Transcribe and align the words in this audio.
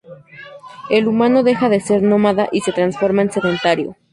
El 0.89 1.07
humano 1.07 1.43
deja 1.43 1.69
de 1.69 1.79
ser 1.79 2.01
nómada 2.01 2.49
y 2.51 2.61
se 2.61 2.71
transforma 2.71 3.21
en 3.21 3.31
sedentario. 3.31 3.95